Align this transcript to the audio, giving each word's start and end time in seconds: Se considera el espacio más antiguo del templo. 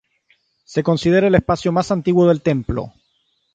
Se 0.65 0.81
considera 0.81 1.27
el 1.27 1.35
espacio 1.35 1.71
más 1.71 1.91
antiguo 1.91 2.27
del 2.27 2.41
templo. 2.41 2.91